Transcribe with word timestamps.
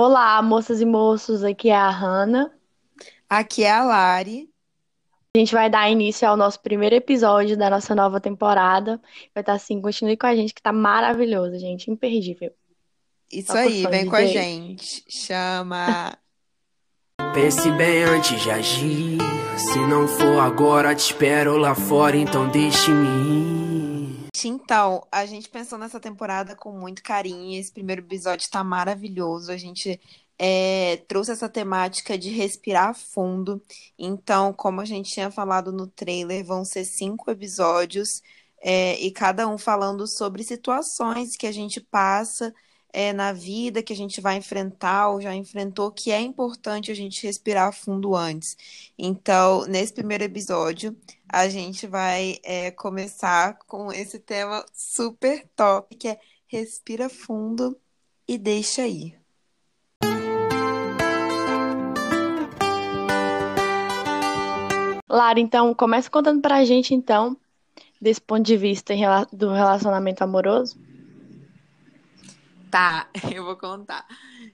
Olá, 0.00 0.40
moças 0.40 0.80
e 0.80 0.84
moços, 0.84 1.42
aqui 1.42 1.70
é 1.70 1.74
a 1.74 1.90
Hanna. 1.90 2.52
Aqui 3.28 3.64
é 3.64 3.72
a 3.72 3.82
Lari. 3.82 4.48
A 5.34 5.38
gente 5.40 5.52
vai 5.52 5.68
dar 5.68 5.90
início 5.90 6.28
ao 6.28 6.36
nosso 6.36 6.60
primeiro 6.60 6.94
episódio 6.94 7.56
da 7.56 7.68
nossa 7.68 7.96
nova 7.96 8.20
temporada. 8.20 9.02
Vai 9.34 9.42
estar 9.42 9.54
assim, 9.54 9.82
continue 9.82 10.16
com 10.16 10.28
a 10.28 10.36
gente, 10.36 10.54
que 10.54 10.62
tá 10.62 10.72
maravilhoso, 10.72 11.58
gente, 11.58 11.90
imperdível. 11.90 12.52
Isso 13.32 13.52
o 13.52 13.56
aí, 13.56 13.84
vem 13.88 14.06
com 14.06 14.14
a 14.14 14.24
gente. 14.24 15.02
Chama. 15.08 16.16
Pense 17.34 17.68
bem 17.72 18.04
antes 18.04 18.40
de 18.40 18.52
agir. 18.52 19.18
Se 19.56 19.80
não 19.80 20.06
for 20.06 20.38
agora, 20.38 20.94
te 20.94 21.06
espero 21.06 21.56
lá 21.56 21.74
fora, 21.74 22.16
então 22.16 22.48
deixe-me 22.48 23.08
ir. 23.34 23.97
Então, 24.44 25.06
a 25.10 25.26
gente 25.26 25.48
pensou 25.48 25.78
nessa 25.78 26.00
temporada 26.00 26.54
com 26.54 26.72
muito 26.72 27.02
carinho. 27.02 27.58
Esse 27.58 27.72
primeiro 27.72 28.02
episódio 28.02 28.48
tá 28.50 28.62
maravilhoso. 28.64 29.50
A 29.50 29.56
gente 29.56 30.00
é, 30.38 30.98
trouxe 31.08 31.32
essa 31.32 31.48
temática 31.48 32.16
de 32.16 32.30
respirar 32.30 32.94
fundo. 32.94 33.62
Então, 33.98 34.52
como 34.52 34.80
a 34.80 34.84
gente 34.84 35.10
tinha 35.10 35.30
falado 35.30 35.72
no 35.72 35.86
trailer, 35.86 36.44
vão 36.44 36.64
ser 36.64 36.84
cinco 36.84 37.30
episódios, 37.30 38.22
é, 38.60 38.98
e 39.00 39.10
cada 39.10 39.48
um 39.48 39.58
falando 39.58 40.06
sobre 40.06 40.42
situações 40.44 41.36
que 41.36 41.46
a 41.46 41.52
gente 41.52 41.80
passa 41.80 42.54
é, 42.92 43.12
na 43.12 43.32
vida, 43.32 43.82
que 43.82 43.92
a 43.92 43.96
gente 43.96 44.20
vai 44.20 44.36
enfrentar 44.36 45.08
ou 45.10 45.20
já 45.20 45.34
enfrentou, 45.34 45.92
que 45.92 46.10
é 46.10 46.20
importante 46.20 46.90
a 46.90 46.94
gente 46.94 47.24
respirar 47.26 47.72
fundo 47.72 48.14
antes. 48.16 48.56
Então, 48.98 49.64
nesse 49.66 49.92
primeiro 49.92 50.24
episódio, 50.24 50.96
a 51.30 51.48
gente 51.48 51.86
vai 51.86 52.38
é, 52.42 52.70
começar 52.70 53.58
com 53.66 53.92
esse 53.92 54.18
tema 54.18 54.64
super 54.72 55.46
top, 55.54 55.94
que 55.94 56.08
é 56.08 56.20
respira 56.46 57.10
fundo 57.10 57.78
e 58.26 58.38
deixa 58.38 58.86
ir. 58.86 59.18
Lara, 65.08 65.40
então, 65.40 65.74
começa 65.74 66.10
contando 66.10 66.40
pra 66.40 66.64
gente, 66.64 66.94
então, 66.94 67.36
desse 68.00 68.20
ponto 68.20 68.42
de 68.42 68.56
vista 68.56 68.94
do 69.32 69.50
relacionamento 69.50 70.22
amoroso. 70.22 70.78
Tá, 72.70 73.08
eu 73.34 73.44
vou 73.44 73.56
contar. 73.56 74.06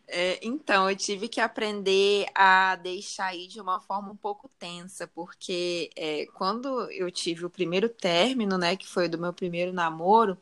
É, 0.06 0.38
então, 0.46 0.88
eu 0.90 0.96
tive 0.96 1.28
que 1.28 1.40
aprender 1.40 2.26
a 2.34 2.76
deixar 2.76 3.34
ir 3.34 3.48
de 3.48 3.60
uma 3.60 3.80
forma 3.80 4.12
um 4.12 4.16
pouco 4.16 4.48
tensa, 4.58 5.06
porque 5.08 5.90
é, 5.96 6.26
quando 6.34 6.90
eu 6.92 7.10
tive 7.10 7.44
o 7.46 7.50
primeiro 7.50 7.88
término, 7.88 8.58
né, 8.58 8.76
que 8.76 8.86
foi 8.86 9.08
do 9.08 9.18
meu 9.18 9.32
primeiro 9.32 9.72
namoro, 9.72 10.38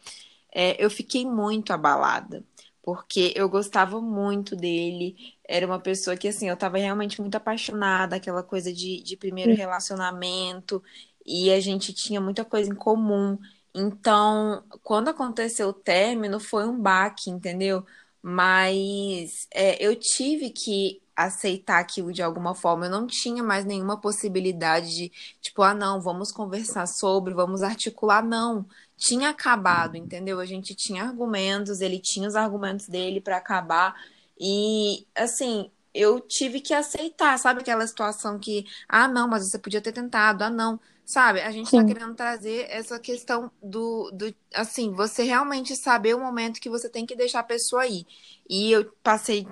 é, 0.52 0.82
eu 0.84 0.90
fiquei 0.90 1.26
muito 1.26 1.72
abalada, 1.72 2.44
porque 2.82 3.32
eu 3.36 3.48
gostava 3.48 4.00
muito 4.00 4.56
dele, 4.56 5.16
era 5.48 5.66
uma 5.66 5.80
pessoa 5.80 6.16
que, 6.16 6.28
assim, 6.28 6.48
eu 6.48 6.56
tava 6.56 6.78
realmente 6.78 7.20
muito 7.20 7.36
apaixonada, 7.36 8.16
aquela 8.16 8.42
coisa 8.42 8.72
de, 8.72 9.02
de 9.02 9.16
primeiro 9.16 9.52
relacionamento, 9.54 10.82
e 11.24 11.52
a 11.52 11.60
gente 11.60 11.92
tinha 11.92 12.20
muita 12.20 12.44
coisa 12.44 12.70
em 12.70 12.74
comum. 12.74 13.38
Então, 13.74 14.62
quando 14.82 15.08
aconteceu 15.08 15.68
o 15.68 15.72
término, 15.72 16.38
foi 16.38 16.66
um 16.68 16.78
baque, 16.78 17.30
entendeu? 17.30 17.84
Mas 18.20 19.48
é, 19.50 19.82
eu 19.84 19.96
tive 19.96 20.50
que 20.50 21.02
aceitar 21.16 21.78
aquilo 21.80 22.12
de 22.12 22.22
alguma 22.22 22.54
forma. 22.54 22.86
Eu 22.86 22.90
não 22.90 23.06
tinha 23.06 23.42
mais 23.42 23.64
nenhuma 23.64 23.98
possibilidade 24.00 24.94
de, 24.94 25.12
tipo, 25.40 25.62
ah, 25.62 25.74
não, 25.74 26.00
vamos 26.00 26.30
conversar 26.32 26.86
sobre, 26.86 27.34
vamos 27.34 27.62
articular. 27.62 28.22
Não, 28.24 28.66
tinha 28.96 29.30
acabado, 29.30 29.96
entendeu? 29.96 30.38
A 30.40 30.46
gente 30.46 30.74
tinha 30.74 31.04
argumentos, 31.04 31.80
ele 31.80 31.98
tinha 31.98 32.28
os 32.28 32.36
argumentos 32.36 32.88
dele 32.88 33.20
para 33.20 33.36
acabar. 33.38 33.94
E, 34.38 35.06
assim, 35.14 35.70
eu 35.94 36.20
tive 36.20 36.60
que 36.60 36.74
aceitar, 36.74 37.38
sabe 37.38 37.60
aquela 37.60 37.86
situação 37.86 38.38
que, 38.38 38.66
ah, 38.88 39.08
não, 39.08 39.28
mas 39.28 39.48
você 39.48 39.58
podia 39.58 39.80
ter 39.80 39.92
tentado, 39.92 40.44
ah, 40.44 40.50
não. 40.50 40.80
Sabe, 41.04 41.40
a 41.42 41.50
gente 41.50 41.72
tá 41.74 41.84
Sim. 41.84 41.84
querendo 41.84 42.14
trazer 42.14 42.66
essa 42.70 42.98
questão 42.98 43.50
do, 43.62 44.10
do, 44.12 44.34
assim, 44.54 44.92
você 44.94 45.24
realmente 45.24 45.76
saber 45.76 46.14
o 46.14 46.20
momento 46.20 46.60
que 46.60 46.70
você 46.70 46.88
tem 46.88 47.04
que 47.04 47.16
deixar 47.16 47.40
a 47.40 47.42
pessoa 47.44 47.86
ir. 47.86 48.06
E 48.48 48.70
eu 48.72 48.90
passei 49.02 49.46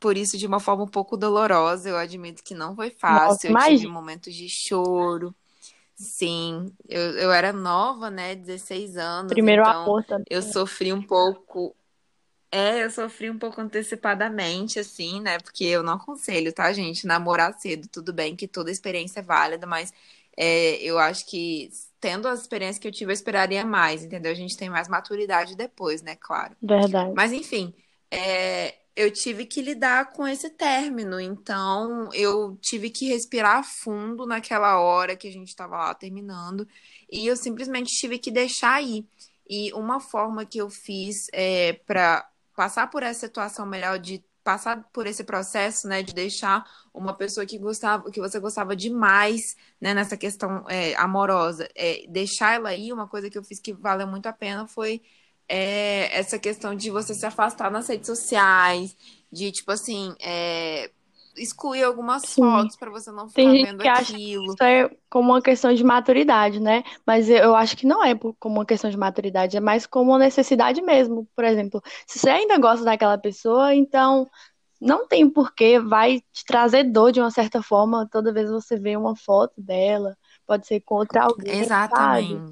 por 0.00 0.16
isso 0.18 0.36
de 0.36 0.46
uma 0.46 0.60
forma 0.60 0.84
um 0.84 0.88
pouco 0.88 1.16
dolorosa, 1.16 1.88
eu 1.88 1.96
admito 1.96 2.42
que 2.44 2.52
não 2.54 2.74
foi 2.76 2.90
Nossa, 3.06 3.40
fácil, 3.40 3.52
eu 3.52 3.56
tive 3.56 3.86
momentos 3.86 4.34
de 4.34 4.48
choro. 4.48 5.34
Sim, 5.94 6.72
eu, 6.88 7.00
eu 7.18 7.32
era 7.32 7.52
nova, 7.52 8.08
né, 8.10 8.34
16 8.36 8.96
anos, 8.96 9.42
Primeiro 9.42 9.64
então 9.64 9.74
amor 9.86 10.04
também. 10.04 10.26
eu 10.30 10.42
sofri 10.42 10.92
um 10.92 11.02
pouco. 11.02 11.74
É, 12.50 12.84
eu 12.84 12.90
sofri 12.90 13.30
um 13.30 13.38
pouco 13.38 13.60
antecipadamente, 13.60 14.78
assim, 14.78 15.20
né? 15.20 15.38
Porque 15.40 15.64
eu 15.64 15.82
não 15.82 15.94
aconselho, 15.94 16.52
tá, 16.52 16.72
gente? 16.72 17.06
Namorar 17.06 17.52
cedo, 17.60 17.88
tudo 17.88 18.12
bem 18.12 18.36
que 18.36 18.48
toda 18.48 18.70
experiência 18.70 19.20
é 19.20 19.22
válida, 19.22 19.66
mas 19.66 19.92
é, 20.40 20.76
eu 20.76 21.00
acho 21.00 21.26
que 21.26 21.68
tendo 22.00 22.28
as 22.28 22.42
experiências 22.42 22.78
que 22.78 22.86
eu 22.86 22.92
tive, 22.92 23.10
eu 23.10 23.14
esperaria 23.14 23.66
mais, 23.66 24.04
entendeu? 24.04 24.30
A 24.30 24.36
gente 24.36 24.56
tem 24.56 24.70
mais 24.70 24.88
maturidade 24.88 25.56
depois, 25.56 26.00
né? 26.00 26.14
Claro. 26.14 26.54
Verdade. 26.62 27.12
Mas 27.16 27.32
enfim, 27.32 27.74
é, 28.08 28.76
eu 28.94 29.10
tive 29.10 29.44
que 29.44 29.60
lidar 29.60 30.12
com 30.12 30.28
esse 30.28 30.48
término, 30.50 31.18
então 31.18 32.08
eu 32.12 32.56
tive 32.60 32.88
que 32.88 33.08
respirar 33.08 33.64
fundo 33.64 34.24
naquela 34.26 34.78
hora 34.78 35.16
que 35.16 35.26
a 35.26 35.32
gente 35.32 35.48
estava 35.48 35.76
lá 35.76 35.92
terminando, 35.92 36.68
e 37.10 37.26
eu 37.26 37.36
simplesmente 37.36 37.92
tive 37.98 38.16
que 38.16 38.30
deixar 38.30 38.80
ir. 38.80 39.04
E 39.50 39.72
uma 39.72 39.98
forma 39.98 40.46
que 40.46 40.58
eu 40.58 40.70
fiz 40.70 41.26
é, 41.32 41.72
para 41.84 42.24
passar 42.54 42.88
por 42.88 43.02
essa 43.02 43.26
situação 43.26 43.66
melhor, 43.66 43.98
de 43.98 44.22
passar 44.48 44.82
por 44.94 45.06
esse 45.06 45.24
processo, 45.24 45.86
né, 45.86 46.02
de 46.02 46.14
deixar 46.14 46.64
uma 46.94 47.12
pessoa 47.12 47.44
que 47.44 47.58
gostava, 47.58 48.10
que 48.10 48.18
você 48.18 48.40
gostava 48.40 48.74
demais, 48.74 49.54
né, 49.78 49.92
nessa 49.92 50.16
questão 50.16 50.64
é, 50.70 50.94
amorosa, 50.94 51.68
é, 51.74 52.06
deixar 52.08 52.54
ela 52.54 52.74
ir, 52.74 52.90
uma 52.94 53.06
coisa 53.06 53.28
que 53.28 53.36
eu 53.36 53.44
fiz 53.44 53.60
que 53.60 53.74
valeu 53.74 54.06
muito 54.06 54.24
a 54.26 54.32
pena 54.32 54.66
foi 54.66 55.02
é, 55.46 56.18
essa 56.18 56.38
questão 56.38 56.74
de 56.74 56.90
você 56.90 57.12
se 57.14 57.26
afastar 57.26 57.70
nas 57.70 57.88
redes 57.88 58.06
sociais, 58.06 58.96
de 59.30 59.52
tipo 59.52 59.70
assim, 59.70 60.14
é, 60.18 60.90
excluir 61.36 61.84
algumas 61.84 62.24
Sim. 62.24 62.42
fotos 62.42 62.76
para 62.76 62.90
você 62.90 63.10
não 63.10 63.28
Tem 63.28 63.48
ficar 63.48 63.56
gente 63.56 63.66
vendo 63.66 63.82
que 63.82 63.88
acha 63.88 64.04
que 64.12 64.12
aquilo. 64.14 64.44
isso 64.46 64.62
é 64.62 64.90
como 65.10 65.30
uma 65.30 65.42
questão 65.42 65.72
de 65.72 65.84
maturidade, 65.84 66.60
né? 66.60 66.82
Mas 67.06 67.28
eu 67.28 67.54
acho 67.54 67.76
que 67.76 67.86
não 67.86 68.04
é 68.04 68.14
como 68.38 68.56
uma 68.56 68.66
questão 68.66 68.90
de 68.90 68.96
maturidade, 68.96 69.56
é 69.56 69.60
mais 69.60 69.86
como 69.86 70.10
uma 70.12 70.18
necessidade 70.18 70.82
mesmo. 70.82 71.28
Por 71.34 71.44
exemplo, 71.44 71.82
se 72.06 72.18
você 72.18 72.30
ainda 72.30 72.58
gosta 72.58 72.84
daquela 72.84 73.18
pessoa, 73.18 73.74
então 73.74 74.28
não 74.80 75.06
tem 75.06 75.28
porquê, 75.28 75.78
vai 75.78 76.20
te 76.32 76.44
trazer 76.44 76.84
dor 76.84 77.12
de 77.12 77.20
uma 77.20 77.30
certa 77.30 77.62
forma 77.62 78.08
toda 78.10 78.32
vez 78.32 78.46
que 78.46 78.52
você 78.54 78.78
vê 78.78 78.96
uma 78.96 79.16
foto 79.16 79.54
dela, 79.60 80.16
pode 80.46 80.66
ser 80.66 80.80
contra 80.80 81.24
alguém, 81.24 81.64
sabe? 81.88 82.42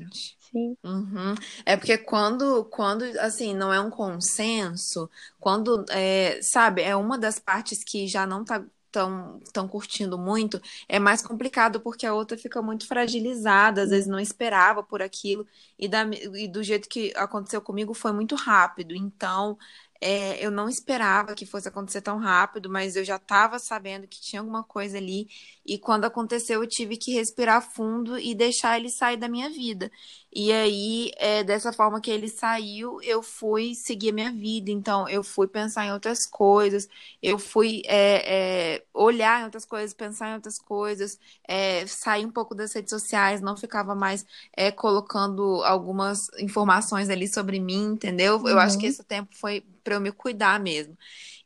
Uhum. 0.85 1.35
É 1.67 1.77
porque 1.77 1.99
quando, 1.99 2.65
quando, 2.67 3.03
assim, 3.21 3.55
não 3.55 3.73
é 3.73 3.81
um 3.81 3.91
consenso, 3.91 5.11
quando, 5.41 5.85
é, 5.91 6.41
sabe, 6.43 6.81
é 6.83 6.95
uma 6.95 7.19
das 7.19 7.39
partes 7.39 7.83
que 7.85 8.07
já 8.07 8.25
não 8.27 8.45
tá 8.45 8.65
tão, 8.91 9.41
tão 9.53 9.69
curtindo 9.69 10.17
muito, 10.17 10.61
é 10.89 10.99
mais 10.99 11.21
complicado 11.21 11.81
porque 11.81 12.07
a 12.07 12.15
outra 12.15 12.39
fica 12.39 12.63
muito 12.63 12.87
fragilizada, 12.87 13.83
às 13.83 13.91
vezes 13.91 14.07
não 14.07 14.19
esperava 14.21 14.83
por 14.83 15.03
aquilo, 15.03 15.47
e, 15.79 15.89
da, 15.89 16.05
e 16.05 16.49
do 16.49 16.63
jeito 16.63 16.89
que 16.89 17.13
aconteceu 17.17 17.61
comigo 17.61 17.93
foi 17.93 18.13
muito 18.13 18.35
rápido, 18.37 18.95
então 18.95 19.59
é, 20.01 20.45
eu 20.45 20.51
não 20.51 20.69
esperava 20.69 21.35
que 21.35 21.47
fosse 21.47 21.69
acontecer 21.69 22.01
tão 22.03 22.19
rápido, 22.19 22.71
mas 22.71 22.97
eu 22.97 23.05
já 23.05 23.17
estava 23.17 23.59
sabendo 23.59 24.07
que 24.07 24.21
tinha 24.21 24.41
alguma 24.41 24.63
coisa 24.63 24.97
ali, 24.99 25.29
e 25.67 25.79
quando 25.79 26.05
aconteceu 26.05 26.63
eu 26.63 26.69
tive 26.69 26.97
que 26.97 27.13
respirar 27.13 27.61
fundo 27.63 28.19
e 28.19 28.35
deixar 28.35 28.79
ele 28.79 28.91
sair 28.91 29.17
da 29.17 29.29
minha 29.29 29.51
vida. 29.51 29.91
E 30.33 30.53
aí, 30.53 31.11
é, 31.17 31.43
dessa 31.43 31.73
forma 31.73 32.01
que 32.01 32.11
ele 32.11 32.29
saiu, 32.29 33.01
eu 33.03 33.23
fui 33.23 33.75
seguir 33.75 34.11
a 34.11 34.13
minha 34.13 34.33
vida. 34.33 34.71
Então, 34.71 35.09
eu 35.09 35.23
fui 35.25 35.49
pensar 35.49 35.87
em 35.87 35.93
outras 35.93 36.27
coisas, 36.27 36.87
eu 37.23 37.39
fui 37.39 37.81
é, 37.87 38.75
é, 38.77 38.85
olhar 38.93 39.41
em 39.41 39.45
outras 39.45 39.65
coisas, 39.65 39.95
pensar 39.95 40.31
em 40.31 40.35
outras 40.35 40.59
coisas, 40.59 41.19
é, 41.49 41.87
sair 41.87 42.27
um 42.27 42.31
pouco 42.31 42.55
das 42.55 42.75
redes 42.75 42.91
sociais, 42.91 43.41
não 43.41 43.57
ficava 43.57 43.95
mais 43.95 44.27
é, 44.55 44.71
colocando 44.71 45.63
algumas 45.65 46.29
informações 46.39 47.09
ali 47.09 47.27
sobre 47.29 47.59
mim, 47.59 47.93
entendeu? 47.95 48.47
Eu 48.47 48.59
acho 48.59 48.79
que 48.79 48.87
uhum, 48.87 48.91
esse 48.91 49.03
tempo 49.05 49.35
foi 49.35 49.63
para 49.83 49.95
eu 49.95 50.01
me 50.01 50.13
cuidar 50.13 50.61
mesmo. 50.61 50.97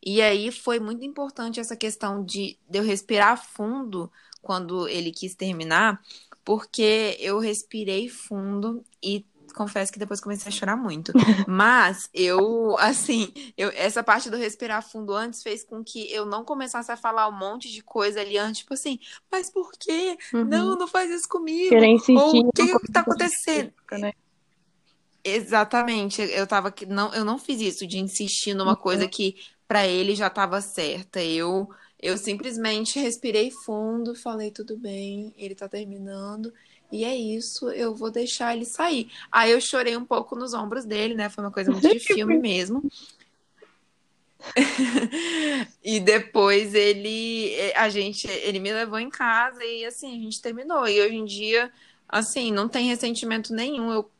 E 0.05 0.23
aí 0.23 0.51
foi 0.51 0.81
muito 0.81 1.05
importante 1.05 1.61
essa 1.61 1.77
questão 1.77 2.25
de, 2.25 2.59
de 2.69 2.79
eu 2.79 2.83
respirar 2.83 3.43
fundo 3.43 4.11
quando 4.41 4.89
ele 4.89 5.13
quis 5.13 5.35
terminar, 5.35 6.01
porque 6.45 7.17
eu 7.21 7.39
respirei 7.39 8.09
fundo 8.09 8.83
e 9.03 9.27
confesso 9.55 9.93
que 9.93 9.99
depois 9.99 10.21
comecei 10.21 10.49
a 10.49 10.53
chorar 10.53 10.77
muito. 10.77 11.13
Mas 11.47 12.09
eu, 12.15 12.77
assim, 12.79 13.33
eu, 13.57 13.71
essa 13.71 14.03
parte 14.03 14.31
do 14.31 14.37
respirar 14.37 14.83
fundo 14.83 15.13
antes 15.15 15.43
fez 15.43 15.65
com 15.65 15.83
que 15.85 16.11
eu 16.13 16.25
não 16.25 16.45
começasse 16.45 16.91
a 16.91 16.97
falar 16.97 17.29
um 17.29 17.37
monte 17.37 17.71
de 17.71 17.83
coisa 17.83 18.21
ali 18.21 18.39
antes, 18.39 18.61
tipo 18.61 18.75
assim, 18.75 18.99
mas 19.31 19.51
por 19.51 19.73
quê? 19.73 20.17
Não, 20.33 20.71
uhum. 20.71 20.79
não 20.79 20.89
faz 20.89 21.11
isso 21.11 21.29
comigo. 21.29 21.75
Insistir 21.85 22.17
Ou 22.19 22.49
o 22.49 22.53
que 22.53 22.63
coisa 22.63 22.79
que 22.79 22.93
tá 22.93 23.01
acontecendo? 23.01 23.73
né? 23.93 24.13
Exatamente, 25.23 26.23
eu 26.23 26.47
tava 26.47 26.73
que 26.73 26.87
não, 26.87 27.13
eu 27.13 27.25
não 27.25 27.39
fiz 27.39 27.61
isso 27.61 27.87
de 27.87 27.99
insistir 27.99 28.55
numa 28.55 28.75
coisa 28.75 29.05
Uhum. 29.05 29.11
que 29.11 29.37
para 29.71 29.87
ele 29.87 30.17
já 30.17 30.27
estava 30.27 30.61
certa. 30.61 31.23
Eu 31.23 31.71
eu 32.03 32.19
simplesmente 32.19 32.99
respirei 32.99 33.53
fundo, 33.53 34.17
falei 34.17 34.51
tudo 34.51 34.77
bem, 34.77 35.33
ele 35.39 35.55
tá 35.55 35.69
terminando. 35.69 36.53
E 36.91 37.05
é 37.05 37.15
isso, 37.15 37.71
eu 37.71 37.95
vou 37.95 38.11
deixar 38.11 38.57
ele 38.57 38.65
sair. 38.65 39.09
Aí 39.31 39.53
eu 39.53 39.61
chorei 39.61 39.97
um 39.97 40.05
pouco 40.05 40.35
nos 40.35 40.55
ombros 40.55 40.85
dele, 40.85 41.15
né? 41.15 41.29
Foi 41.29 41.45
uma 41.45 41.53
coisa 41.53 41.71
muito 41.71 41.89
de 41.89 42.01
filme 42.03 42.37
mesmo. 42.37 42.83
e 45.85 46.01
depois 46.01 46.75
ele 46.75 47.55
a 47.77 47.89
gente 47.89 48.27
ele 48.27 48.59
me 48.59 48.73
levou 48.73 48.99
em 48.99 49.11
casa 49.11 49.63
e 49.63 49.85
assim 49.85 50.19
a 50.19 50.23
gente 50.25 50.43
terminou 50.43 50.89
e 50.89 51.01
hoje 51.01 51.15
em 51.15 51.25
dia 51.27 51.71
assim 52.09 52.51
não 52.51 52.67
tem 52.67 52.89
ressentimento 52.89 53.53
nenhum 53.53 53.93
eu 53.93 54.11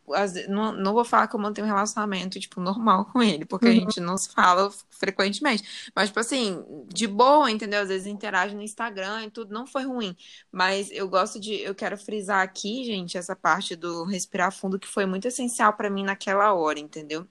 não, 0.49 0.73
não 0.73 0.93
vou 0.93 1.05
falar 1.05 1.27
que 1.29 1.35
eu 1.35 1.41
mantenho 1.41 1.67
um 1.67 1.71
relacionamento, 1.71 2.39
tipo, 2.41 2.61
normal 2.61 3.07
com 3.07 3.23
ele, 3.23 3.45
porque 3.45 3.67
uhum. 3.67 3.73
a 3.73 3.75
gente 3.75 4.01
não 4.01 4.17
se 4.17 4.33
fala 4.33 4.71
frequentemente. 4.91 5.91
Mas, 5.95 6.09
tipo 6.09 6.21
assim, 6.21 6.65
de 6.89 7.07
boa, 7.07 7.51
entendeu? 7.51 7.83
Às 7.83 7.89
vezes 7.89 8.07
interage 8.07 8.55
no 8.55 8.63
Instagram 8.63 9.25
e 9.25 9.31
tudo, 9.31 9.53
não 9.53 9.67
foi 9.67 9.85
ruim. 9.85 10.17
Mas 10.51 10.91
eu 10.91 11.09
gosto 11.09 11.39
de, 11.39 11.55
eu 11.55 11.75
quero 11.75 11.97
frisar 11.97 12.43
aqui, 12.43 12.85
gente, 12.85 13.19
essa 13.19 13.35
parte 13.35 13.77
do 13.77 14.05
respirar 14.05 14.53
fundo 14.53 14.79
que 14.79 14.89
foi 14.89 15.07
muito 15.07 15.27
essencial 15.27 15.73
para 15.73 15.91
mim 15.91 16.05
naquela 16.05 16.53
hora, 16.55 16.79
entendeu? 16.79 17.27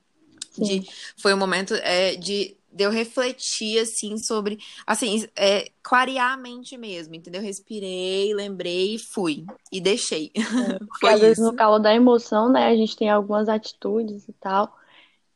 De, 0.58 0.84
foi 1.18 1.34
um 1.34 1.38
momento 1.38 1.74
é, 1.76 2.16
de 2.16 2.59
de 2.72 2.84
eu 2.84 2.92
refletir, 2.92 3.80
assim, 3.80 4.18
sobre, 4.18 4.60
assim, 4.86 5.28
é, 5.36 5.70
clarear 5.82 6.34
a 6.34 6.38
mente 6.38 6.78
mesmo, 6.78 7.16
entendeu? 7.16 7.42
Respirei, 7.42 8.34
lembrei 8.34 8.96
e 8.96 9.00
fui. 9.00 9.46
E 9.72 9.82
deixei. 9.82 10.32
É, 10.36 10.80
porque 10.86 11.08
às 11.08 11.16
isso. 11.16 11.22
vezes 11.22 11.44
no 11.44 11.56
calor 11.56 11.80
da 11.80 11.94
emoção, 11.94 12.50
né, 12.50 12.68
a 12.68 12.76
gente 12.76 12.96
tem 12.96 13.10
algumas 13.10 13.50
atitudes 13.50 14.28
e 14.28 14.34
tal 14.34 14.78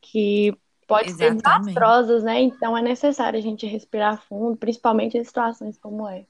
que 0.00 0.56
pode 0.86 1.12
ser 1.12 1.34
desastrosas, 1.34 2.22
né? 2.22 2.40
Então 2.42 2.76
é 2.76 2.82
necessário 2.82 3.38
a 3.38 3.42
gente 3.42 3.66
respirar 3.66 4.22
fundo, 4.22 4.56
principalmente 4.56 5.16
em 5.16 5.24
situações 5.24 5.78
como 5.78 6.06
essa. 6.08 6.26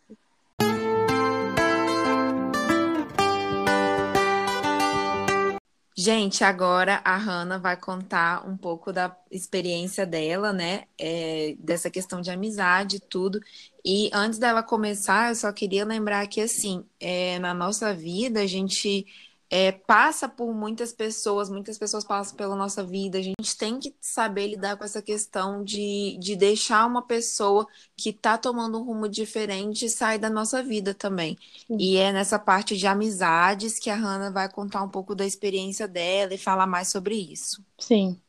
Gente, 5.97 6.43
agora 6.43 7.01
a 7.05 7.17
Hanna 7.17 7.57
vai 7.57 7.77
contar 7.77 8.45
um 8.49 8.57
pouco 8.57 8.93
da 8.93 9.17
experiência 9.31 10.05
dela, 10.05 10.53
né? 10.53 10.87
É, 10.99 11.55
dessa 11.61 11.89
questão 11.89 12.21
de 12.21 12.31
amizade 12.33 12.97
e 12.97 13.01
tudo. 13.01 13.39
E 13.85 14.11
antes 14.13 14.39
dela 14.41 14.61
começar, 14.63 15.29
eu 15.31 15.37
só 15.37 15.53
queria 15.53 15.85
lembrar 15.85 16.27
que, 16.27 16.41
assim, 16.41 16.85
é, 16.99 17.39
na 17.39 17.55
nossa 17.55 17.95
vida, 17.95 18.41
a 18.41 18.47
gente 18.47 19.07
é, 19.57 19.71
passa 19.71 20.29
por 20.29 20.53
muitas 20.53 20.93
pessoas, 20.93 21.49
muitas 21.49 21.79
pessoas 21.79 22.03
passam 22.03 22.37
pela 22.37 22.57
nossa 22.57 22.83
vida. 22.83 23.19
A 23.19 23.23
gente 23.23 23.57
tem 23.57 23.79
que 23.79 23.95
saber 24.01 24.49
lidar 24.49 24.77
com 24.77 24.83
essa 24.83 25.01
questão 25.01 25.63
de, 25.63 26.19
de 26.19 26.35
deixar 26.35 26.85
uma 26.85 27.03
pessoa 27.03 27.65
que 27.97 28.11
está 28.11 28.37
tomando 28.37 28.81
um 28.81 28.83
rumo 28.83 29.09
diferente 29.09 29.89
sair 29.89 30.19
da 30.19 30.29
nossa 30.29 30.61
vida 30.61 30.93
também. 30.93 31.39
Sim. 31.69 31.77
E 31.79 31.97
é 31.97 32.13
nessa 32.13 32.37
parte 32.37 32.77
de 32.77 32.89
amizades 32.89 33.79
que 33.79 33.91
a 33.91 33.95
Hannah 33.95 34.31
vai 34.31 34.49
contar 34.51 34.83
um 34.83 34.89
pouco 34.89 35.15
da 35.15 35.25
experiência 35.25 35.87
dela 35.87 36.35
e 36.35 36.39
falar 36.39 36.67
mais 36.67 36.89
sobre 36.89 37.15
isso. 37.15 37.63
Sim. 37.79 38.21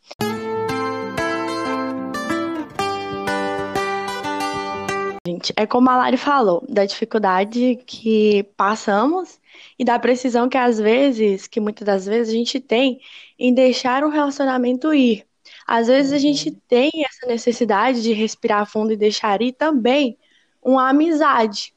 Gente, 5.45 5.53
é 5.55 5.67
como 5.67 5.89
a 5.91 5.97
Lari 5.97 6.17
falou, 6.17 6.65
da 6.67 6.85
dificuldade 6.85 7.75
que 7.85 8.43
passamos 8.57 9.39
e 9.77 9.85
da 9.85 9.99
precisão 9.99 10.49
que 10.49 10.57
às 10.57 10.79
vezes, 10.79 11.45
que 11.45 11.59
muitas 11.59 11.85
das 11.85 12.05
vezes 12.07 12.33
a 12.33 12.37
gente 12.37 12.59
tem 12.59 12.99
em 13.37 13.53
deixar 13.53 14.03
um 14.03 14.09
relacionamento 14.09 14.91
ir. 14.91 15.23
Às 15.67 15.87
vezes 15.87 16.13
a 16.13 16.17
gente 16.17 16.49
uhum. 16.49 16.59
tem 16.67 16.91
essa 17.05 17.27
necessidade 17.27 18.01
de 18.01 18.11
respirar 18.11 18.65
fundo 18.65 18.93
e 18.93 18.97
deixar 18.97 19.39
ir 19.41 19.51
também 19.51 20.17
uma 20.63 20.89
amizade. 20.89 21.75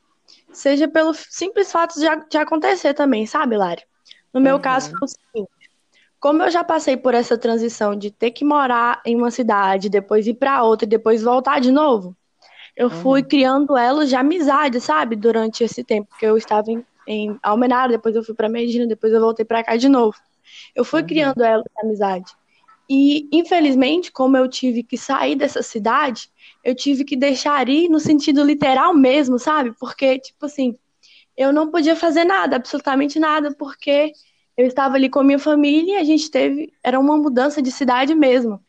Seja 0.51 0.89
pelo 0.89 1.13
simples 1.13 1.71
fato 1.71 2.01
de, 2.01 2.07
de 2.31 2.39
acontecer 2.39 2.95
também, 2.95 3.27
sabe, 3.27 3.57
Lari? 3.57 3.83
No 4.33 4.41
meu 4.41 4.57
uhum. 4.57 4.63
caso 4.63 4.91
foi 4.93 5.05
o 5.05 5.09
seguinte: 5.09 5.71
como 6.19 6.43
eu 6.43 6.51
já 6.51 6.65
passei 6.65 6.97
por 6.97 7.15
essa 7.15 7.37
transição 7.37 7.95
de 7.95 8.11
ter 8.11 8.31
que 8.31 8.47
morar 8.47 9.03
em 9.05 9.15
uma 9.15 9.31
cidade, 9.31 9.91
depois 9.91 10.27
ir 10.27 10.35
para 10.35 10.63
outra 10.63 10.87
e 10.87 10.89
depois 10.89 11.23
voltar 11.23 11.61
de 11.61 11.71
novo, 11.71 12.17
eu 12.79 12.89
fui 12.89 13.23
uhum. 13.23 13.29
criando 13.29 13.77
elos 13.77 14.09
de 14.09 14.15
amizade, 14.15 14.81
sabe? 14.81 15.17
Durante 15.17 15.65
esse 15.65 15.83
tempo 15.83 16.15
que 16.17 16.25
eu 16.25 16.37
estava 16.37 16.71
em, 16.71 16.87
em 17.09 17.37
Almenara, 17.43 17.91
depois 17.91 18.15
eu 18.15 18.23
fui 18.23 18.37
para 18.37 18.49
Medina, 18.49 18.87
depois 18.87 19.13
eu 19.13 19.21
voltei 19.21 19.45
para 19.45 19.65
cá 19.65 19.77
de 19.77 19.89
novo. 19.89 20.17
Eu 20.77 20.85
fui 20.85 21.01
uhum. 21.01 21.07
criando 21.09 21.43
elos 21.43 21.65
de 21.65 21.85
amizade. 21.85 22.33
E, 22.89 23.29
infelizmente, 23.33 24.13
como 24.13 24.37
eu 24.37 24.49
tive 24.49 24.85
que 24.85 24.97
sair 24.97 25.35
dessa 25.35 25.61
cidade, 25.61 26.31
eu 26.63 26.73
tive 26.73 27.05
que 27.05 27.17
deixar 27.17 27.69
ir 27.69 27.89
no 27.89 27.99
sentido 27.99 28.45
literal 28.45 28.95
mesmo, 28.95 29.41
sabe? 29.41 29.73
Porque, 29.81 30.21
tipo 30.21 30.47
assim, 30.47 30.79
eu 31.37 31.53
não 31.53 31.73
podia 31.73 31.97
fazer 31.97 32.25
nada, 32.25 32.55
absolutamente 32.55 33.19
nada, 33.19 33.53
porque 33.59 34.13
eu 34.57 34.67
estava 34.69 34.95
ali 34.95 35.09
com 35.09 35.19
a 35.19 35.25
minha 35.25 35.39
família 35.41 35.95
e 35.95 36.01
a 36.01 36.05
gente 36.05 36.31
teve. 36.31 36.73
Era 36.81 37.01
uma 37.01 37.17
mudança 37.17 37.61
de 37.61 37.73
cidade 37.73 38.15
mesmo. 38.15 38.61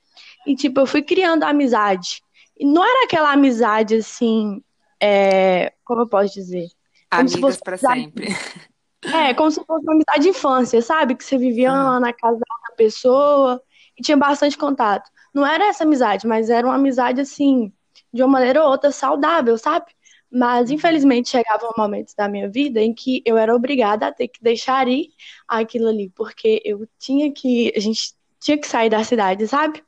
E, 0.48 0.56
tipo, 0.56 0.80
eu 0.80 0.88
fui 0.88 1.04
criando 1.04 1.44
amizade 1.44 2.24
não 2.66 2.84
era 2.84 3.06
aquela 3.06 3.32
amizade 3.32 3.96
assim, 3.96 4.64
é, 5.00 5.74
como 5.84 6.02
eu 6.02 6.08
posso 6.08 6.34
dizer? 6.34 6.68
Como 7.10 7.22
Amigas 7.22 7.58
para 7.58 7.78
sempre. 7.78 8.28
É, 9.02 9.34
como 9.34 9.50
se 9.50 9.64
fosse 9.66 9.84
uma 9.84 9.94
amizade 9.94 10.24
de 10.24 10.30
infância, 10.30 10.82
sabe? 10.82 11.16
Que 11.16 11.24
você 11.24 11.38
vivia 11.38 11.72
ah. 11.72 11.84
lá 11.84 12.00
na 12.02 12.12
casa 12.12 12.38
da 12.38 12.76
pessoa 12.76 13.62
e 13.98 14.04
tinha 14.04 14.18
bastante 14.18 14.58
contato. 14.58 15.10
Não 15.34 15.46
era 15.46 15.68
essa 15.68 15.86
amizade, 15.86 16.28
mas 16.28 16.50
era 16.50 16.68
uma 16.68 16.76
amizade 16.76 17.22
assim, 17.22 17.72
de 18.14 18.22
uma 18.22 18.28
maneira 18.28 18.62
ou 18.62 18.70
outra 18.70 18.92
saudável, 18.92 19.58
sabe? 19.58 19.86
Mas 20.32 20.70
uhum. 20.70 20.76
infelizmente 20.76 21.30
chegavam 21.30 21.72
momentos 21.78 22.14
da 22.14 22.28
minha 22.28 22.50
vida 22.50 22.82
em 22.82 22.94
que 22.94 23.22
eu 23.26 23.38
era 23.38 23.56
obrigada 23.56 24.08
a 24.08 24.12
ter 24.12 24.28
que 24.28 24.44
deixar 24.44 24.88
ir 24.88 25.10
aquilo 25.48 25.88
ali, 25.88 26.12
porque 26.16 26.62
eu 26.66 26.88
tinha 27.00 27.32
que, 27.32 27.74
a 27.76 27.80
gente 27.80 28.14
tinha 28.40 28.58
que 28.58 28.68
sair 28.68 28.90
da 28.90 29.04
cidade, 29.04 29.48
sabe? 29.48 29.82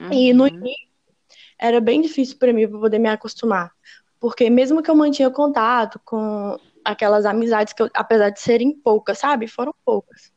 Uhum. 0.00 0.12
E 0.12 0.32
no 0.32 0.44
uhum. 0.44 0.48
início 0.48 0.83
era 1.64 1.80
bem 1.80 2.02
difícil 2.02 2.36
para 2.38 2.52
mim 2.52 2.68
poder 2.68 2.98
me 2.98 3.08
acostumar, 3.08 3.72
porque 4.20 4.50
mesmo 4.50 4.82
que 4.82 4.90
eu 4.90 4.94
mantinha 4.94 5.30
contato 5.30 5.98
com 6.04 6.58
aquelas 6.84 7.24
amizades 7.24 7.72
que 7.72 7.82
eu, 7.82 7.88
apesar 7.94 8.28
de 8.28 8.38
serem 8.38 8.70
poucas, 8.70 9.18
sabe, 9.18 9.48
foram 9.48 9.74
poucas, 9.82 10.30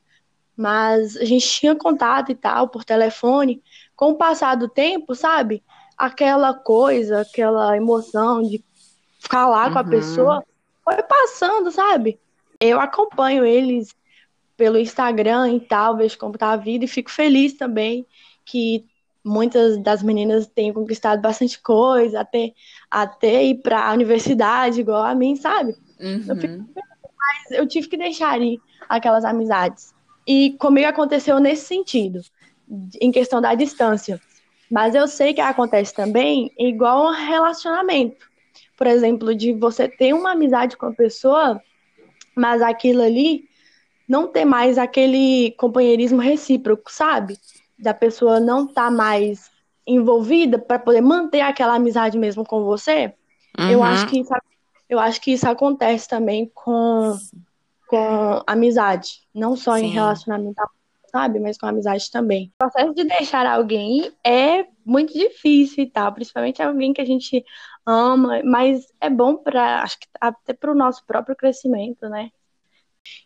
mas 0.55 1.17
a 1.17 1.25
gente 1.25 1.45
tinha 1.45 1.75
contato 1.75 2.31
e 2.31 2.35
tal 2.35 2.69
por 2.69 2.85
telefone. 2.85 3.61
Com 3.93 4.11
o 4.11 4.15
passar 4.15 4.55
do 4.55 4.69
tempo, 4.69 5.13
sabe, 5.13 5.61
aquela 5.97 6.53
coisa, 6.53 7.21
aquela 7.21 7.75
emoção 7.75 8.41
de 8.41 8.63
falar 9.19 9.67
uhum. 9.67 9.73
com 9.73 9.79
a 9.79 9.83
uhum. 9.83 9.89
pessoa 9.89 10.43
foi 10.81 11.03
passando, 11.03 11.71
sabe? 11.71 12.17
Eu 12.57 12.79
acompanho 12.79 13.43
eles 13.43 13.93
pelo 14.55 14.77
Instagram 14.77 15.51
e 15.51 15.59
tal, 15.59 15.97
vejo 15.97 16.17
como 16.17 16.37
tá 16.37 16.53
a 16.53 16.55
vida 16.55 16.85
e 16.85 16.87
fico 16.87 17.11
feliz 17.11 17.53
também 17.53 18.07
que 18.45 18.85
muitas 19.27 19.77
das 19.77 20.01
meninas 20.01 20.47
têm 20.47 20.73
conquistado 20.73 21.21
bastante 21.21 21.61
coisa, 21.61 22.21
até, 22.21 22.53
até 22.89 23.43
ir 23.43 23.55
para 23.55 23.89
a 23.89 23.93
universidade, 23.93 24.81
igual 24.81 25.03
a 25.03 25.13
mim, 25.13 25.35
sabe? 25.35 25.75
Uhum. 25.99 26.25
Eu 26.27 26.35
fico, 26.37 26.65
mas 26.75 27.51
eu 27.51 27.67
tive 27.67 27.87
que 27.87 27.97
deixar 27.97 28.41
ir 28.41 28.59
aquelas 28.87 29.25
amizades. 29.25 29.93
E 30.25 30.55
comigo 30.59 30.87
aconteceu 30.87 31.39
nesse 31.39 31.65
sentido, 31.65 32.21
em 32.99 33.11
questão 33.11 33.41
da 33.41 33.53
distância. 33.55 34.19
Mas 34.69 34.95
eu 34.95 35.07
sei 35.07 35.33
que 35.33 35.41
acontece 35.41 35.93
também 35.93 36.51
igual 36.57 37.07
um 37.07 37.13
relacionamento. 37.13 38.27
Por 38.75 38.87
exemplo, 38.87 39.33
de 39.33 39.53
você 39.53 39.87
ter 39.87 40.13
uma 40.13 40.31
amizade 40.31 40.75
com 40.75 40.87
a 40.87 40.93
pessoa, 40.93 41.61
mas 42.35 42.61
aquilo 42.61 43.01
ali 43.01 43.45
não 44.07 44.27
ter 44.27 44.45
mais 44.45 44.77
aquele 44.77 45.51
companheirismo 45.57 46.19
recíproco, 46.19 46.91
sabe? 46.91 47.37
Da 47.77 47.93
pessoa 47.93 48.39
não 48.39 48.65
estar 48.65 48.85
tá 48.85 48.91
mais 48.91 49.51
envolvida 49.85 50.59
para 50.59 50.79
poder 50.79 51.01
manter 51.01 51.41
aquela 51.41 51.75
amizade 51.75 52.17
mesmo 52.17 52.45
com 52.45 52.63
você, 52.63 53.13
uhum. 53.57 53.69
eu 53.69 53.83
acho 53.83 54.07
que 54.07 54.19
isso, 54.19 54.33
eu 54.89 54.99
acho 54.99 55.21
que 55.21 55.31
isso 55.31 55.47
acontece 55.47 56.07
também 56.07 56.51
com, 56.53 57.17
com 57.87 58.43
amizade, 58.45 59.21
não 59.33 59.55
só 59.55 59.77
Sim. 59.77 59.85
em 59.85 59.89
relacionamento, 59.89 60.61
sabe, 61.09 61.39
mas 61.39 61.57
com 61.57 61.65
amizade 61.65 62.11
também. 62.11 62.51
O 62.55 62.57
processo 62.57 62.93
de 62.93 63.05
deixar 63.05 63.45
alguém 63.45 64.11
é 64.23 64.65
muito 64.85 65.13
difícil 65.13 65.83
e 65.85 65.89
tal, 65.89 66.11
principalmente 66.13 66.61
alguém 66.61 66.93
que 66.93 67.01
a 67.01 67.05
gente 67.05 67.45
ama, 67.85 68.41
mas 68.43 68.85
é 68.99 69.09
bom 69.09 69.37
para, 69.37 69.81
acho 69.81 69.99
que 69.99 70.07
até 70.19 70.53
para 70.53 70.71
o 70.71 70.75
nosso 70.75 71.05
próprio 71.05 71.35
crescimento, 71.35 72.09
né? 72.09 72.29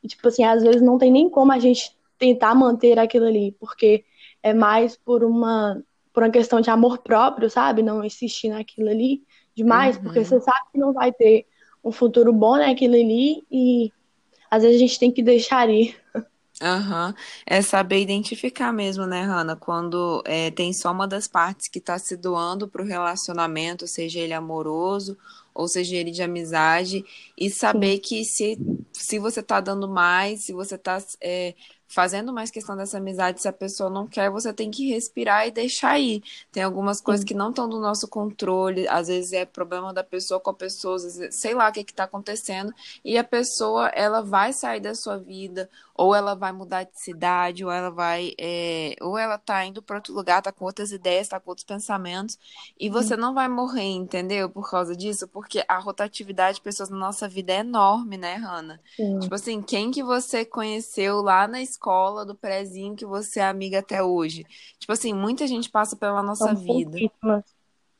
E, 0.03 0.08
tipo 0.08 0.27
assim, 0.27 0.43
às 0.43 0.62
vezes 0.62 0.81
não 0.81 1.00
tem 1.00 1.12
nem 1.12 1.27
como 1.27 1.51
a 1.51 1.58
gente 1.58 1.98
tentar 2.20 2.53
manter 2.53 3.00
aquilo 3.00 3.25
ali, 3.25 3.55
porque 3.60 4.05
é 4.43 4.53
mais 4.53 4.95
por 4.95 5.24
uma, 5.24 5.81
por 6.13 6.24
uma 6.24 6.31
questão 6.31 6.62
de 6.62 6.69
amor 6.69 7.00
próprio, 7.00 7.50
sabe? 7.50 7.81
Não 7.81 8.03
insistir 8.03 8.50
naquilo 8.50 8.89
ali 8.89 9.24
demais, 9.55 9.98
uhum. 9.98 10.03
porque 10.03 10.24
você 10.24 10.39
sabe 10.39 10.71
que 10.71 10.77
não 10.77 10.93
vai 10.93 11.12
ter 11.12 11.45
um 11.83 11.91
futuro 11.91 12.31
bom 12.31 12.57
naquilo 12.57 12.95
ali 12.95 13.43
e 13.51 13.91
às 14.50 14.63
vezes 14.63 14.77
a 14.77 14.79
gente 14.79 15.00
tem 15.00 15.12
que 15.12 15.24
deixar 15.24 15.69
ir. 15.69 15.95
Aham. 16.62 17.15
É 17.45 17.62
saber 17.62 18.01
identificar 18.01 18.71
mesmo, 18.71 19.07
né, 19.07 19.24
Hannah? 19.24 19.55
Quando 19.55 20.21
é, 20.25 20.51
tem 20.51 20.71
só 20.74 20.91
uma 20.91 21.07
das 21.07 21.27
partes 21.27 21.67
que 21.67 21.79
tá 21.79 21.98
se 21.98 22.15
doando 22.15 22.67
pro 22.67 22.86
relacionamento, 22.86 23.88
seja 23.88 24.19
ele 24.19 24.33
amoroso 24.33 25.17
ou 25.53 25.67
seja 25.67 25.95
ele 25.95 26.12
de 26.12 26.21
amizade, 26.21 27.03
e 27.38 27.50
saber 27.50 28.00
que 28.00 28.24
se, 28.24 28.57
se 28.93 29.19
você 29.19 29.43
tá 29.43 29.60
dando 29.60 29.88
mais, 29.88 30.41
se 30.41 30.53
você 30.53 30.77
tá 30.77 30.98
é, 31.19 31.55
fazendo 31.91 32.31
mais 32.31 32.50
questão 32.50 32.75
dessa 32.75 32.98
amizade, 32.98 33.41
se 33.41 33.48
a 33.48 33.53
pessoa 33.53 33.89
não 33.89 34.07
quer, 34.07 34.29
você 34.29 34.53
tem 34.53 34.71
que 34.71 34.89
respirar 34.89 35.45
e 35.45 35.51
deixar 35.51 36.00
ir. 36.00 36.24
Tem 36.51 36.63
algumas 36.63 37.01
coisas 37.01 37.25
que 37.25 37.33
não 37.33 37.50
estão 37.50 37.67
do 37.67 37.79
nosso 37.79 38.07
controle, 38.07 38.88
às 38.88 39.10
vezes 39.10 39.33
é 39.33 39.45
problema 39.45 39.93
da 39.93 40.03
pessoa 40.03 40.39
com 40.39 40.50
a 40.50 40.53
pessoa, 40.53 40.95
às 40.95 41.03
vezes, 41.03 41.36
sei 41.36 41.53
lá 41.53 41.69
o 41.69 41.74
que 41.74 41.81
está 41.81 42.05
acontecendo, 42.05 42.74
e 43.03 43.17
a 43.17 43.24
pessoa 43.24 43.89
ela 43.89 44.21
vai 44.21 44.53
sair 44.53 44.79
da 44.79 44.95
sua 44.95 45.17
vida, 45.17 45.69
ou 45.93 46.15
ela 46.15 46.33
vai 46.33 46.51
mudar 46.53 46.83
de 46.83 47.00
cidade, 47.00 47.65
ou 47.65 47.71
ela 47.71 47.91
vai, 47.91 48.33
é, 48.39 48.95
ou 49.01 49.17
ela 49.17 49.38
tá 49.38 49.63
indo 49.65 49.81
para 49.81 49.98
outro 49.98 50.13
lugar, 50.13 50.41
tá 50.41 50.51
com 50.51 50.63
outras 50.65 50.91
ideias, 50.91 51.27
tá 51.27 51.39
com 51.39 51.51
outros 51.51 51.65
pensamentos, 51.65 52.39
e 52.79 52.89
você 52.89 53.17
não 53.17 53.33
vai 53.33 53.50
morrer, 53.50 53.83
entendeu? 53.83 54.50
Por 54.50 54.69
causa 54.69 54.95
disso, 54.95 55.27
porque 55.27 55.63
a 55.67 55.77
rotatividade 55.77 56.55
de 56.55 56.62
pessoas 56.62 56.89
na 56.89 56.98
nossa 56.98 57.27
vida 57.27 57.51
é 57.53 57.57
enorme, 57.57 58.17
né, 58.17 58.36
Hanna? 58.36 58.79
Tipo 59.19 59.36
assim, 59.36 59.62
quem 59.62 59.91
que 59.91 60.01
você 60.01 60.45
conheceu 60.45 61.21
lá 61.21 61.48
na 61.48 61.62
escola 61.62 61.80
do 62.25 62.35
prezinho 62.35 62.95
que 62.95 63.05
você 63.05 63.39
é 63.39 63.45
amiga 63.45 63.79
até 63.79 64.03
hoje? 64.03 64.45
Tipo 64.79 64.93
assim, 64.93 65.13
muita 65.13 65.47
gente 65.47 65.69
passa 65.69 65.95
pela 65.95 66.21
nossa 66.21 66.53
São 66.53 66.55
vida. 66.55 66.97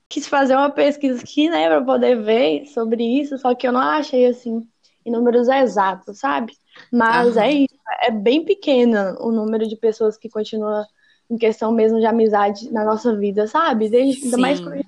Quis 0.08 0.28
fazer 0.28 0.56
uma 0.56 0.70
pesquisa 0.70 1.22
aqui, 1.22 1.50
né, 1.50 1.68
para 1.68 1.84
poder 1.84 2.22
ver 2.22 2.66
sobre 2.68 3.04
isso, 3.04 3.38
só 3.38 3.56
que 3.56 3.66
eu 3.68 3.72
não 3.72 3.80
achei 3.80 4.26
assim 4.26 4.68
em 5.06 5.12
números 5.12 5.48
exatos, 5.48 6.20
sabe? 6.20 6.54
Mas 6.92 7.38
é 7.38 7.50
Aham. 7.50 7.64
isso, 7.64 7.76
é 8.02 8.12
bem 8.12 8.46
pequena 8.46 9.16
o 9.20 9.32
número 9.32 9.68
de 9.68 9.76
pessoas 9.76 10.18
que 10.18 10.30
continua 10.30 10.86
em 11.30 11.38
questão 11.38 11.72
mesmo 11.72 12.00
de 12.00 12.06
amizade 12.06 12.72
na 12.72 12.84
nossa 12.84 13.16
vida, 13.16 13.48
sabe? 13.48 13.90
Desde, 13.90 14.26
ainda 14.26 14.38
mais 14.38 14.60
quando 14.60 14.76
é 14.76 14.84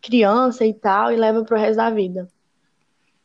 criança 0.00 0.64
e 0.64 0.72
tal, 0.72 1.12
e 1.12 1.16
leva 1.16 1.44
pro 1.44 1.58
resto 1.58 1.76
da 1.76 1.90
vida. 1.90 2.28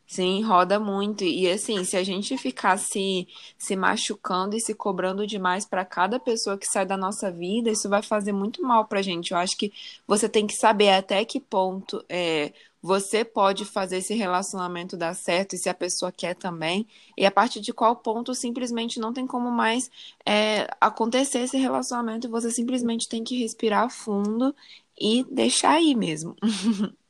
Sim, 0.06 0.44
roda 0.44 0.80
muito. 0.80 1.24
E 1.24 1.50
assim, 1.50 1.84
se 1.84 1.98
a 1.98 2.04
gente 2.04 2.38
ficar 2.38 2.78
se, 2.78 3.28
se 3.58 3.76
machucando 3.76 4.56
e 4.56 4.60
se 4.62 4.76
cobrando 4.76 5.26
demais 5.26 5.66
para 5.66 5.84
cada 5.86 6.20
pessoa 6.20 6.58
que 6.58 6.68
sai 6.68 6.86
da 6.86 6.96
nossa 6.96 7.32
vida, 7.32 7.72
isso 7.72 7.90
vai 7.90 8.04
fazer 8.04 8.32
muito 8.32 8.62
mal 8.62 8.86
pra 8.86 9.02
gente. 9.02 9.32
Eu 9.32 9.38
acho 9.38 9.58
que 9.58 9.74
você 10.06 10.30
tem 10.30 10.46
que 10.46 10.54
saber 10.56 10.90
até 10.92 11.26
que 11.26 11.40
ponto 11.40 12.04
é, 12.08 12.54
você 12.82 13.26
pode 13.26 13.66
fazer 13.66 13.98
esse 13.98 14.14
relacionamento 14.14 14.96
dar 14.96 15.16
certo 15.16 15.54
e 15.56 15.58
se 15.58 15.68
a 15.70 15.74
pessoa 15.74 16.12
quer 16.12 16.36
também. 16.36 16.86
E 17.18 17.26
a 17.26 17.32
partir 17.32 17.60
de 17.60 17.74
qual 17.74 17.96
ponto 17.96 18.36
simplesmente 18.36 19.00
não 19.00 19.12
tem 19.14 19.26
como 19.26 19.50
mais 19.50 19.90
é, 20.26 20.68
acontecer 20.80 21.40
esse 21.40 21.58
relacionamento 21.58 22.30
você 22.30 22.52
simplesmente 22.52 23.08
tem 23.10 23.24
que 23.24 23.40
respirar 23.40 23.90
fundo 23.90 24.56
e 25.00 25.24
deixar 25.32 25.72
aí 25.72 25.96
mesmo. 25.96 26.36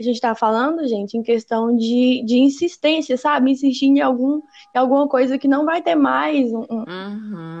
A 0.00 0.02
gente 0.02 0.20
tá 0.20 0.34
falando, 0.34 0.86
gente, 0.88 1.16
em 1.16 1.22
questão 1.22 1.76
de, 1.76 2.22
de 2.24 2.38
insistência, 2.38 3.16
sabe? 3.18 3.50
Insistir 3.52 3.86
em 3.86 4.00
algum, 4.00 4.38
em 4.74 4.78
alguma 4.78 5.08
coisa 5.08 5.38
que 5.38 5.48
não 5.48 5.64
vai 5.64 5.82
ter 5.82 5.94
mais 5.94 6.50
um, 6.52 6.66
um- 6.70 6.86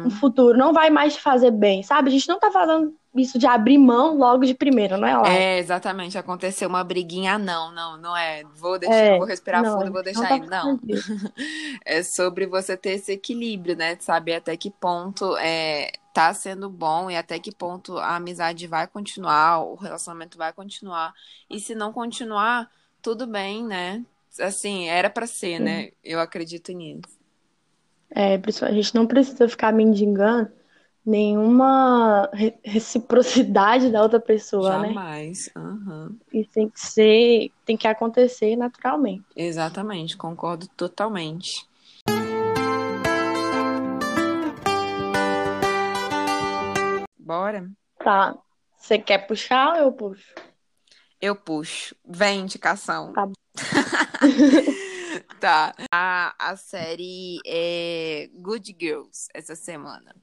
um 0.04 0.10
Uhum. 0.10 0.10
futuro, 0.10 0.58
não 0.58 0.72
vai 0.72 0.90
mais 0.90 1.14
te 1.14 1.20
fazer 1.22 1.50
bem, 1.50 1.82
sabe? 1.82 2.08
A 2.10 2.12
gente 2.12 2.28
não 2.28 2.38
tá 2.38 2.50
falando 2.52 2.94
isso 3.16 3.38
de 3.38 3.46
abrir 3.46 3.78
mão 3.78 4.16
logo 4.18 4.44
de 4.46 4.54
primeira, 4.54 4.96
não 4.98 5.08
é, 5.08 5.16
Lara? 5.16 5.46
É, 5.46 5.58
exatamente. 5.58 6.16
Aconteceu 6.18 6.68
uma 6.68 6.82
briguinha. 6.84 7.38
Não, 7.38 7.70
não, 7.72 7.96
não 7.98 8.16
é. 8.16 8.44
Vou 8.54 8.78
deixar, 8.78 9.14
É, 9.14 9.16
vou 9.16 9.26
respirar 9.26 9.64
não, 9.64 9.66
fundo 9.66 9.88
e 9.88 9.90
vou 9.92 10.02
gente 10.02 10.14
não 10.14 10.26
deixar 10.26 10.26
tá 10.26 10.36
ir. 10.36 10.40
Não. 10.40 10.78
É 11.84 12.02
sobre 12.02 12.46
você 12.46 12.76
ter 12.76 12.92
esse 12.92 13.12
equilíbrio, 13.12 13.76
né? 13.76 13.94
De 13.96 14.04
saber 14.04 14.34
até 14.36 14.56
que 14.56 14.70
ponto 14.70 15.36
é, 15.38 15.90
tá 16.12 16.32
sendo 16.34 16.68
bom 16.68 17.10
e 17.10 17.16
até 17.16 17.38
que 17.38 17.52
ponto 17.52 17.96
a 17.98 18.16
amizade 18.16 18.66
vai 18.66 18.86
continuar, 18.86 19.60
o 19.60 19.74
relacionamento 19.76 20.36
vai 20.36 20.52
continuar. 20.52 21.12
E 21.48 21.60
se 21.60 21.74
não 21.74 21.92
continuar, 21.92 22.70
tudo 23.02 23.26
bem, 23.26 23.64
né? 23.64 24.04
Assim, 24.40 24.88
era 24.88 25.10
pra 25.10 25.26
ser, 25.26 25.58
Sim. 25.58 25.64
né? 25.64 25.90
Eu 26.02 26.20
acredito 26.20 26.72
nisso. 26.72 27.20
É, 28.10 28.40
isso 28.48 28.64
a 28.64 28.72
gente 28.72 28.94
não 28.94 29.06
precisa 29.06 29.48
ficar 29.48 29.72
mendigando 29.72 30.50
nenhuma 31.04 32.28
re- 32.32 32.58
reciprocidade 32.64 33.90
da 33.90 34.02
outra 34.02 34.20
pessoa, 34.20 34.78
né? 34.78 34.88
Jamais. 34.88 35.50
Aham. 35.56 36.16
Isso 36.32 36.50
tem 36.52 36.68
que 36.68 36.80
ser, 36.80 37.50
tem 37.64 37.76
que 37.76 37.86
acontecer 37.88 38.56
naturalmente. 38.56 39.24
Exatamente, 39.34 40.16
concordo 40.16 40.68
totalmente. 40.76 41.69
Bora? 47.20 47.70
Tá. 47.98 48.36
Você 48.76 48.98
quer 48.98 49.26
puxar 49.26 49.74
ou 49.74 49.76
eu 49.76 49.92
puxo? 49.92 50.34
Eu 51.20 51.36
puxo. 51.36 51.94
Vem, 52.04 52.40
indicação. 52.40 53.12
Tá 53.12 53.26
bom. 53.26 53.32
Tá. 55.40 55.74
A, 55.90 56.34
a 56.38 56.56
série 56.56 57.40
é 57.46 58.28
Good 58.34 58.76
Girls 58.78 59.26
essa 59.34 59.54
semana. 59.54 60.14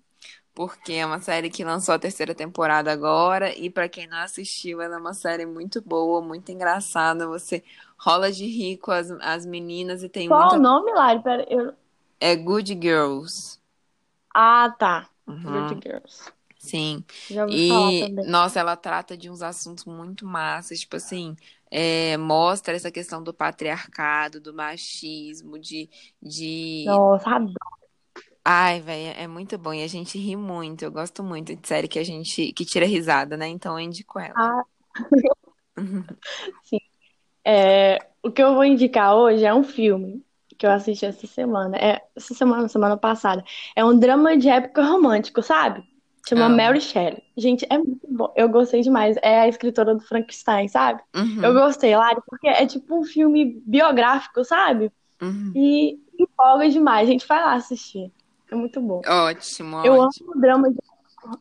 Porque 0.53 0.93
é 0.93 1.05
uma 1.05 1.19
série 1.19 1.49
que 1.49 1.63
lançou 1.63 1.93
a 1.93 1.99
terceira 1.99 2.33
temporada 2.33 2.91
agora. 2.91 3.55
E 3.57 3.69
pra 3.69 3.89
quem 3.89 4.07
não 4.07 4.17
assistiu, 4.17 4.81
ela 4.81 4.95
é 4.95 4.99
uma 4.99 5.13
série 5.13 5.45
muito 5.45 5.81
boa, 5.81 6.21
muito 6.21 6.51
engraçada. 6.51 7.27
Você 7.27 7.63
rola 7.97 8.31
de 8.31 8.45
rir 8.45 8.77
com 8.77 8.91
as, 8.91 9.11
as 9.21 9.45
meninas 9.45 10.03
e 10.03 10.09
tem 10.09 10.27
Qual 10.27 10.39
o 10.39 10.43
muita. 10.45 10.59
nome, 10.59 10.91
Lari? 10.93 11.21
Pera, 11.21 11.45
eu... 11.49 11.73
É 12.19 12.35
Good 12.35 12.79
Girls. 12.81 13.59
Ah, 14.33 14.73
tá. 14.77 15.09
Uhum, 15.27 15.67
Good 15.67 15.81
Girls. 15.83 16.31
Sim. 16.57 17.03
Já 17.29 17.45
ouvi 17.45 17.59
falar 17.59 17.93
E, 17.93 17.99
também. 17.99 18.25
nossa, 18.25 18.59
ela 18.59 18.75
trata 18.75 19.17
de 19.17 19.29
uns 19.29 19.41
assuntos 19.41 19.85
muito 19.85 20.25
massas, 20.25 20.79
tipo 20.79 20.95
assim, 20.95 21.35
é, 21.71 22.17
mostra 22.17 22.75
essa 22.75 22.91
questão 22.91 23.23
do 23.23 23.33
patriarcado, 23.33 24.39
do 24.41 24.53
machismo, 24.53 25.59
de, 25.59 25.89
de... 26.21 26.85
Nossa, 26.85 27.29
adoro. 27.35 27.53
Ai, 28.43 28.79
velho, 28.81 29.13
é 29.19 29.27
muito 29.27 29.57
bom 29.57 29.73
e 29.73 29.83
a 29.83 29.87
gente 29.87 30.17
ri 30.17 30.35
muito. 30.35 30.83
Eu 30.83 30.91
gosto 30.91 31.23
muito 31.23 31.55
de 31.55 31.67
série 31.67 31.87
que 31.87 31.99
a 31.99 32.03
gente 32.03 32.51
que 32.53 32.65
tira 32.65 32.85
risada, 32.85 33.35
né? 33.37 33.47
Então 33.47 33.73
eu 33.79 33.85
indico 33.85 34.19
ela. 34.19 34.35
Ah, 34.35 34.63
sim. 36.63 36.79
É, 37.45 37.99
o 38.23 38.31
que 38.31 38.41
eu 38.43 38.53
vou 38.55 38.65
indicar 38.65 39.15
hoje 39.15 39.45
é 39.45 39.53
um 39.53 39.63
filme 39.63 40.25
que 40.57 40.65
eu 40.65 40.71
assisti 40.71 41.05
essa 41.05 41.27
semana. 41.27 41.77
É, 41.77 42.01
essa 42.15 42.33
semana, 42.33 42.67
semana 42.69 42.97
passada. 42.97 43.43
É 43.75 43.85
um 43.85 43.97
drama 43.99 44.37
de 44.37 44.49
época 44.49 44.83
romântico, 44.83 45.41
sabe? 45.43 45.83
Chama 46.27 46.45
Amo. 46.45 46.57
Mary 46.57 46.81
Shelley. 46.81 47.23
Gente, 47.37 47.65
é 47.69 47.77
muito 47.77 48.07
bom. 48.09 48.33
Eu 48.35 48.49
gostei 48.49 48.81
demais. 48.81 49.17
É 49.21 49.41
a 49.41 49.47
escritora 49.47 49.95
do 49.95 50.01
Frankenstein, 50.01 50.67
sabe? 50.67 51.01
Eu 51.41 51.53
Uhum, 51.53 51.53
gostei, 51.53 51.95
Lari, 51.95 52.21
porque 52.25 52.47
é 52.47 52.65
tipo 52.65 52.99
um 52.99 53.03
filme 53.03 53.61
biográfico, 53.65 54.43
sabe? 54.43 54.91
uhum. 55.21 55.53
E 55.55 55.99
empolga 56.19 56.69
demais. 56.69 57.07
Gente, 57.07 57.27
vai 57.27 57.39
lá 57.41 57.53
assistir. 57.55 58.11
É 58.51 58.55
muito 58.55 58.81
bom. 58.81 59.07
Ótimo, 59.07 59.77
Eu 59.81 59.95
ótimo. 59.95 60.31
amo 60.31 60.41
drama 60.41 60.71
de, 60.71 60.77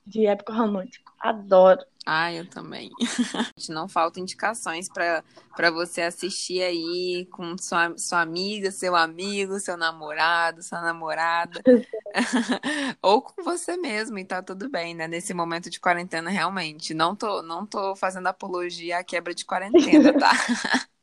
de 0.07 0.27
época 0.27 0.53
romântico. 0.53 1.13
Adoro. 1.21 1.81
Ah, 2.05 2.33
eu 2.33 2.49
também. 2.49 2.91
Não 3.69 3.89
faltam 3.89 4.23
indicações 4.23 4.89
para 4.89 5.25
para 5.57 5.71
você 5.71 6.03
assistir 6.03 6.63
aí 6.63 7.27
com 7.33 7.57
sua, 7.57 7.97
sua 7.97 8.21
amiga, 8.21 8.71
seu 8.71 8.95
amigo, 8.95 9.59
seu 9.59 9.75
namorado, 9.75 10.63
sua 10.63 10.83
namorada, 10.83 11.63
ou 13.01 13.23
com 13.23 13.43
você 13.43 13.75
mesmo, 13.79 14.19
e 14.19 14.25
tá 14.25 14.43
tudo 14.43 14.69
bem, 14.69 14.95
né? 14.95 15.09
Nesse 15.09 15.33
momento 15.33 15.71
de 15.71 15.81
quarentena, 15.81 16.29
realmente. 16.29 16.93
Não 16.93 17.17
tô, 17.17 17.41
não 17.41 17.65
tô 17.65 17.97
fazendo 17.97 18.27
apologia 18.27 18.99
à 18.99 19.05
quebra 19.05 19.35
de 19.35 19.47
quarentena, 19.47 20.13
tá? 20.13 20.31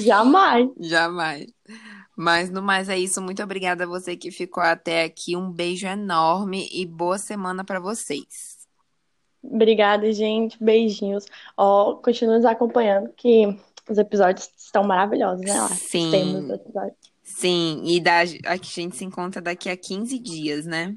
Jamais. 0.00 0.68
Jamais. 0.80 1.46
Mas 2.16 2.50
no 2.50 2.62
mais 2.62 2.88
é 2.88 2.98
isso. 2.98 3.22
Muito 3.22 3.42
obrigada 3.42 3.84
a 3.84 3.86
você 3.86 4.16
que 4.16 4.30
ficou 4.30 4.62
até 4.62 5.04
aqui. 5.04 5.36
Um 5.36 5.50
beijo 5.50 5.86
enorme 5.86 6.68
e 6.72 6.84
boa 6.84 7.18
semana 7.18 7.64
para 7.64 7.80
vocês. 7.80 8.58
Obrigada, 9.42 10.12
gente. 10.12 10.62
Beijinhos. 10.62 11.24
Ó, 11.56 11.94
continue 11.96 12.36
nos 12.36 12.44
acompanhando, 12.44 13.10
que 13.16 13.58
os 13.88 13.98
episódios 13.98 14.48
estão 14.56 14.84
maravilhosos, 14.84 15.40
né, 15.44 15.68
Sim, 15.74 16.48
episódio. 16.52 16.94
sim. 17.24 17.82
E 17.84 17.98
da, 17.98 18.20
aqui 18.20 18.46
a 18.46 18.82
gente 18.82 18.96
se 18.96 19.04
encontra 19.04 19.42
daqui 19.42 19.68
a 19.68 19.76
15 19.76 20.18
dias, 20.20 20.64
né? 20.64 20.96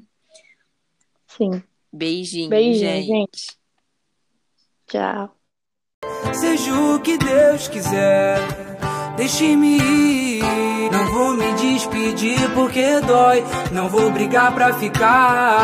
Sim. 1.26 1.60
Beijinho, 1.92 2.48
Beijinho, 2.48 2.78
gente. 2.78 3.06
gente. 3.06 3.56
Tchau. 4.86 5.36
Seja 6.32 6.72
o 6.72 7.00
que 7.02 7.18
Deus 7.18 7.66
quiser, 7.66 8.38
deixe-me 9.16 9.78
ir. 9.78 10.95
Vou 11.16 11.32
me 11.32 11.50
despedir 11.54 12.38
porque 12.50 13.00
dói. 13.00 13.42
Não 13.72 13.88
vou 13.88 14.10
brigar 14.10 14.52
pra 14.52 14.74
ficar. 14.74 15.56